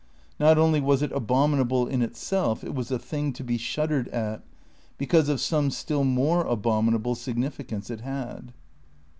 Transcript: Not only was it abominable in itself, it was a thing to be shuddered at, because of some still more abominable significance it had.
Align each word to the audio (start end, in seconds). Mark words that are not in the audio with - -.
Not 0.39 0.57
only 0.57 0.81
was 0.81 1.03
it 1.03 1.11
abominable 1.11 1.85
in 1.87 2.01
itself, 2.01 2.63
it 2.63 2.73
was 2.73 2.89
a 2.89 2.97
thing 2.97 3.33
to 3.33 3.43
be 3.43 3.59
shuddered 3.59 4.07
at, 4.07 4.41
because 4.97 5.29
of 5.29 5.39
some 5.39 5.69
still 5.69 6.03
more 6.05 6.41
abominable 6.43 7.13
significance 7.13 7.91
it 7.91 8.01
had. 8.01 8.51